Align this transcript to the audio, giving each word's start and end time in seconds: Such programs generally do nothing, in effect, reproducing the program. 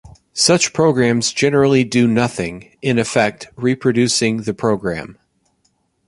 Such 0.33 0.73
programs 0.73 1.31
generally 1.31 1.83
do 1.83 2.07
nothing, 2.07 2.75
in 2.81 2.97
effect, 2.97 3.49
reproducing 3.55 4.37
the 4.37 4.53
program. 4.55 5.19